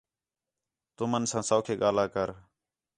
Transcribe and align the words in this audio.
تُمن 0.97 1.23
ساں 1.31 1.43
سَوکھے 1.49 1.73
ڳاھلا 1.81 2.05
کر 2.13 2.29